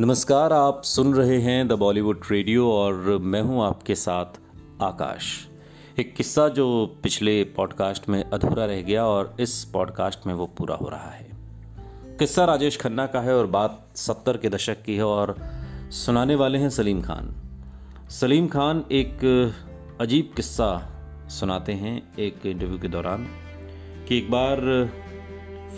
नमस्कार, 0.00 0.52
आप 0.52 0.82
सुन 0.82 1.14
रहे 1.14 1.38
हैं 1.38 1.68
द 1.68 1.72
बॉलीवुड 1.72 2.20
रेडियो 2.30 2.70
और 2.72 3.18
मैं 3.18 3.42
हूँ 3.42 3.64
आपके 3.64 3.94
साथ 3.94 4.24
आकाश। 4.82 5.48
एक 5.98 6.14
किस्सा 6.14 6.48
जो 6.48 6.86
पिछले 7.02 7.44
पॉडकास्ट 7.44 8.08
में 8.08 8.24
अधूरा 8.24 8.64
रह 8.64 8.82
गया 8.82 9.04
और 9.04 9.36
इस 9.40 9.64
पॉडकास्ट 9.64 10.26
में 10.26 10.34
वो 10.34 10.46
पूरा 10.46 10.74
हो 10.74 10.88
रहा 10.88 11.10
है। 11.10 11.30
किस्सा 12.18 12.44
राजेश 12.44 12.76
खन्ना 12.76 13.06
का 13.06 13.20
है 13.20 13.36
और 13.36 13.46
बात 13.46 13.88
सत्तर 13.94 14.36
के 14.36 14.48
दशक 14.48 14.82
की 14.82 14.96
है 14.96 15.04
और 15.04 15.36
सुनाने 15.90 16.34
वाले 16.34 16.58
हैं 16.58 16.70
सलीम 16.70 17.02
खान। 17.02 17.34
सलीम 18.10 18.48
खान 18.48 18.84
एक 18.92 19.24
अजीब 20.00 20.32
किस्सा 20.36 20.70
सुनाते 21.30 21.72
हैं 21.72 22.16
एक 22.18 22.46
इंटरव्यू 22.46 22.78
के 22.78 22.88
दौरान 22.88 23.26
कि 24.08 24.18
एक 24.18 24.30
बार 24.30 24.56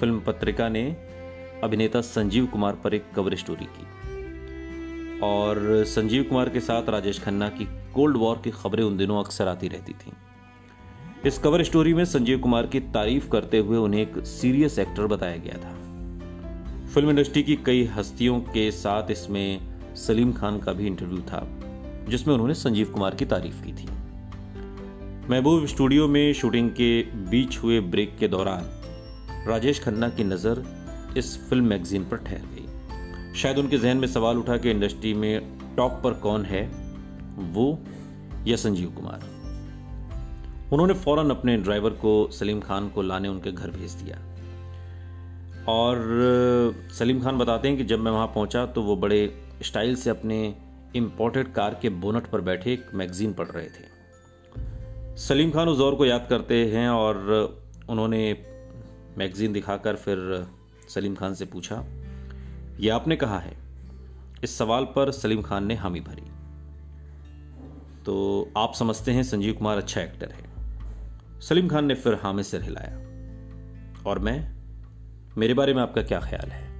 फ़िल्म 0.01 0.21
पत्रिका 0.21 0.69
ने 0.69 0.85
अभिनेता 1.65 2.01
संजीव 2.01 2.47
कुमार 2.47 2.75
पर 2.75 2.95
एक 2.95 3.05
कवर 3.17 3.35
स्टोरी 3.35 3.65
की। 3.65 3.94
और 5.23 5.85
संजीव 5.87 6.23
कुमार 6.23 6.49
के 6.49 6.61
साथ 6.61 6.89
राजेश 6.89 7.21
खन्ना 7.21 7.49
की 7.49 7.65
कोल्ड 7.95 8.17
वॉर 8.17 8.41
की 8.45 8.51
खबरें 8.51 8.85
उन 8.85 8.97
दिनों 8.97 9.25
अक्सर 9.25 9.49
आती 9.49 9.69
रहती 9.69 9.93
थीं। 9.93 10.13
इस 11.27 11.39
कवर 11.39 11.63
स्टोरी 11.63 11.95
में 11.95 12.05
संजीव 12.05 12.39
कुमार 12.39 12.67
की 12.67 12.81
तारीफ़ 12.81 13.29
करते 13.29 13.59
हुए 13.59 13.79
उन्हें 13.79 14.01
एक 14.03 14.25
सीरियस 14.27 14.79
एक्टर 14.79 15.07
बताया 15.07 15.37
गया 15.37 15.55
था। 15.55 15.75
फ़िल्म 16.95 17.11
इंडस्ट्री 17.11 17.43
की 17.43 17.57
कई 17.57 17.85
हस्तियों 17.85 18.41
के 18.41 18.71
साथ 18.71 19.11
इसमें 19.11 19.61
सलीम 19.97 20.33
खान 20.33 20.59
का 20.59 20.73
भी 20.73 20.87
इंटरव्यू 20.87 21.19
था, 21.19 21.47
जिसमें 22.09 22.35
उन्होंने 22.35 22.55
संजीव 22.55 22.87
कुमार 22.87 23.15
की 23.15 23.25
तारीफ़ 23.25 23.63
की 23.65 23.73
थी। 23.73 23.89
महबूब 25.31 25.67
स्टूडियो 25.67 26.09
में 26.09 26.33
शूटिंग 26.33 26.71
के 26.71 27.03
बीच 27.03 27.59
हुए 27.59 27.81
ब्रेक 27.81 28.17
के 28.19 28.29
दौरान 28.29 28.71
राजेश 29.49 29.83
खन्ना 29.85 30.09
की 30.09 30.25
नज़र 30.25 30.65
इस 31.17 31.49
फ़िल्म 31.49 31.65
मैगजीन 31.65 32.05
पर 32.05 32.17
ठहर। 32.17 32.54
शायद 33.35 33.59
उनके 33.59 33.79
जहन 33.79 33.97
में 33.97 34.09
सवाल 34.09 34.39
उठा 34.39 34.57
कि 34.57 34.71
इंडस्ट्री 34.71 35.15
में 35.15 35.59
टॉप 35.77 36.01
पर 36.05 36.13
कौन 36.15 36.45
है? 36.45 36.67
वो 37.39 37.79
या 38.47 38.57
संजीव 38.57 38.91
कुमार। 38.91 39.21
उन्होंने 40.73 40.95
फ़ौरन 40.95 41.31
अपने 41.31 41.57
ड्राइवर 41.57 41.91
को, 41.91 42.29
सलीम 42.31 42.61
खान 42.61 42.89
को 42.89 43.03
लाने 43.03 43.29
उनके 43.29 43.53
घर 43.53 43.71
भेज 43.71 43.93
दिया। 43.93 44.17
और, 45.69 46.05
सलीम 46.99 47.23
खान 47.23 47.39
बताते 47.39 47.69
हैं 47.69 47.77
कि 47.77 47.85
जब 47.85 47.99
मैं 47.99 48.13
वहाँ 48.13 48.27
पहुँचा 48.27 48.67
तो 48.67 48.83
वो 48.83 48.97
बड़े 48.97 49.43
स्टाइल 49.63 49.97
से 49.97 50.11
अपने 50.11 50.55
इम्पोर्टेड 50.97 51.53
कार 51.53 51.79
के 51.83 51.89
बोनट 51.89 52.27
पर 52.27 52.41
बैठे 52.41 52.73
एक 52.73 52.87
मैगजीन 52.95 53.33
पढ़ 53.33 53.47
रहे 53.47 53.67
थे। 53.67 53.95
सलीम 55.17 55.51
खान 55.51 55.69
उस 55.69 55.79
दौर 55.79 55.95
को 55.95 56.07
याद 56.07 56.27
करते 56.31 56.67
हैं 56.67 56.89
और 56.89 57.17
उन्होंने 57.89 58.47
मैगजीन 59.19 59.53
दिखाकर 59.53 59.97
फिर 59.97 60.47
सलीम 60.89 61.15
खान 61.15 61.35
से 61.35 61.45
पूछा 61.45 61.85
यह 62.81 62.95
आपने 62.95 63.17
कहा 63.17 63.39
है। 63.39 63.57
इस 64.45 64.59
सवाल 64.59 64.85
पर 64.85 65.11
सलीम 65.11 65.43
खान 65.43 65.67
ने 65.67 65.75
हामी 65.75 66.01
भरी। 66.01 66.23
तो 68.05 68.49
आप 68.57 68.75
समझते 68.75 69.13
हैं 69.13 69.23
संजीव 69.23 69.55
कुमार 69.55 69.79
अच्छा 69.79 70.01
एक्टर 70.01 70.31
है। 70.31 70.45
सलीम 71.41 71.69
खान 71.69 71.85
ने 71.85 71.95
फिर 71.95 72.15
हामी 72.15 72.43
सिर 72.43 72.63
हिलाया। 72.63 73.05
और 74.11 74.19
मैं, 74.19 74.55
मेरे 75.39 75.55
बारे 75.55 75.75
में 75.75 75.83
आपका 75.83 76.03
क्या 76.03 76.21
ख्याल 76.21 76.51
है? 76.51 76.75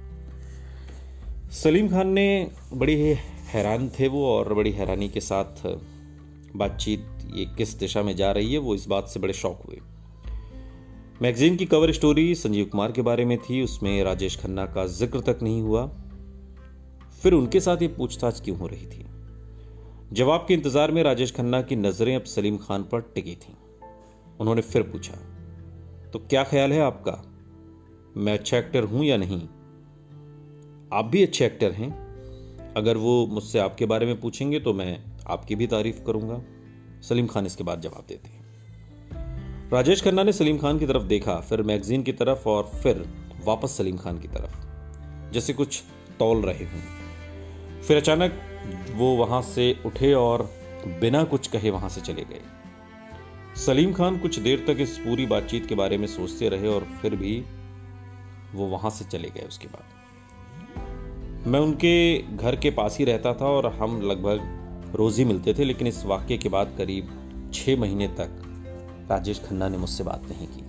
सलीम 1.49 1.89
खान 1.89 2.07
ने 2.07 2.51
बड़ी 2.73 2.95
हैरान 3.23 3.89
थे 3.89 4.07
वो 4.07 4.27
और 4.27 4.53
बड़ी 4.53 4.71
हैरानी 4.71 5.09
के 5.09 5.19
साथ 5.19 5.77
बातचीत 6.55 7.07
ये 7.33 7.45
किस 7.45 7.69
दिशा 7.69 8.03
में 8.03 8.15
जा 8.15 8.31
रही 8.31 8.53
है, 8.53 8.59
वो 8.59 8.75
इस 8.75 8.87
बात 8.87 9.07
से 9.07 9.19
बड़े 9.19 9.33
शौक 9.33 9.61
हुए। 9.67 9.81
मैगजीन 11.21 11.55
की 11.55 11.65
कवर 11.65 11.91
स्टोरी 11.91 12.33
संजीव 12.35 12.65
कुमार 12.65 12.91
के 12.91 13.01
बारे 13.01 13.25
में 13.25 13.37
थी, 13.37 13.61
उसमें 13.61 14.03
राजेश 14.03 14.35
खन्ना 14.37 14.65
का 14.65 14.85
ज़िक्र 14.85 15.19
तक 15.21 15.39
नहीं 15.43 15.61
हुआ। 15.61 15.85
फिर 17.23 17.33
उनके 17.33 17.59
साथ 17.59 17.81
ये 17.81 17.87
पूछताछ 17.87 18.41
क्यों 18.41 18.57
हो 18.57 18.67
रही 18.67 18.85
थी? 18.85 19.05
जवाब 20.13 20.45
के 20.47 20.53
इंतज़ार 20.53 20.91
में 20.91 21.01
राजेश 21.03 21.31
खन्ना 21.31 21.61
की 21.61 21.75
नज़रें 21.75 22.15
अब 22.15 22.23
सलीम 22.23 22.57
खान 22.57 22.83
पर 22.83 23.01
टिकी 23.15 23.35
थीं। 23.35 23.53
उन्होंने 24.39 24.61
फिर 24.61 24.81
पूछा 24.81 25.13
तो 26.13 26.19
क्या 26.19 26.43
ख्याल 26.43 26.73
है 26.73 26.81
आपका? 26.81 27.11
मैं 28.17 28.33
अच्छा 28.33 28.57
एक्टर 28.57 28.83
हूँ 28.83 29.05
या 29.05 29.17
नहीं? 29.17 29.41
आप 30.93 31.05
भी 31.05 31.23
अच्छे 31.23 31.45
एक्टर 31.45 31.71
हैं। 31.71 32.73
अगर 32.77 32.97
वो 32.97 33.25
मुझसे 33.27 33.59
आपके 33.59 33.85
बारे 33.85 34.05
में 34.05 34.19
पूछेंगे 34.21 34.59
तो 34.59 34.73
मैं 34.73 35.03
आपकी 35.27 35.55
भी 35.55 35.67
तारीफ़ 35.67 36.03
करूँगा। 36.03 36.41
सलीम 37.01 37.27
खान 37.27 37.45
इसके 37.45 37.63
बाद 37.63 37.81
जवाब 37.81 38.05
देते 38.09 38.29
हैं। 38.29 38.44
राजेश 39.73 40.01
खन्ना 40.03 40.23
ने 40.23 40.31
सलीम 40.33 40.57
खान 40.57 40.79
की 40.79 40.85
तरफ़ 40.85 41.03
देखा, 41.03 41.35
फिर 41.39 41.61
मैगजीन 41.61 42.03
की 42.03 42.11
तरफ़ 42.11 42.47
और 42.49 42.69
फिर 42.83 43.03
वापस 43.45 43.77
सलीम 43.77 43.97
खान 43.97 44.19
की 44.19 44.27
तरफ़, 44.27 45.31
जैसे 45.33 45.53
कुछ 45.53 45.81
तौल 46.19 46.41
रहे 46.41 46.65
हों। 46.65 47.81
फिर 47.81 47.97
अचानक 47.97 48.39
वो 48.95 49.15
वहाँ 49.15 49.41
से 49.41 49.75
उठे 49.85 50.13
और 50.13 50.43
बिना 51.01 51.23
कुछ 51.23 51.47
कहे 51.47 51.69
वहाँ 51.69 51.89
से 51.89 52.01
चले 52.01 52.21
गए। 52.21 52.41
सलीम 53.55 53.93
खान 53.93 54.19
कुछ 54.19 54.39
देर 54.39 54.65
तक 54.67 54.81
इस 54.81 54.97
पूरी 54.97 55.25
बातचीत 55.25 55.65
के 55.65 55.75
बारे 55.75 55.97
में 55.97 56.07
सोचते 56.07 56.49
रहे 56.49 56.67
और 56.67 56.87
फिर 57.01 57.15
भी 57.15 57.43
वो 58.53 58.67
वहाँ 58.67 58.91
से 58.91 59.05
चले 59.05 59.29
गए 59.29 59.47
उसके 59.47 59.67
बाद। 59.67 61.47
मैं 61.47 61.59
उनके 61.59 62.17
घर 62.19 62.55
के 62.55 62.69
पास 62.71 62.97
ही 62.99 63.05
रहता 63.05 63.33
था 63.33 63.45
और 63.45 63.73
हम 63.73 64.01
लगभग 64.01 64.93
रोज 64.95 65.17
ही 65.17 65.25
मिलते 65.25 65.53
थे, 65.53 65.63
लेकिन 65.63 65.87
इस 65.87 66.05
वाक्य 66.05 66.37
के 66.37 66.49
बाद 66.49 66.75
करीब 66.77 67.51
छह 67.53 67.77
महीने 67.77 68.07
तक 68.07 68.41
राजेश 69.11 69.41
खन्ना 69.49 69.67
ने 69.69 69.77
मुझसे 69.77 70.03
बात 70.03 70.21
नहीं 70.23 70.47
की। 70.47 70.65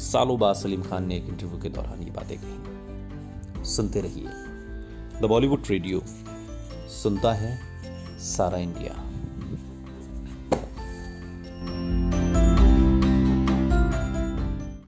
सालों 0.00 0.38
बाद 0.38 0.54
सलीम 0.54 0.82
खान 0.82 1.06
ने 1.06 1.16
एक 1.16 1.24
इंटरव्यू 1.24 1.58
के 1.60 1.68
दौरान 1.68 2.02
ये 2.02 2.10
बातें 2.10 2.38
कही। 2.40 3.64
सुनते 3.64 4.00
रहिए। 4.00 4.28
द 5.20 5.26
बॉलीवुड 5.28 5.62
रेडियो 5.70 6.02
सुनता 6.88 7.32
है 7.32 7.58
सारा 8.18 8.58
इंडिया। 8.58 9.10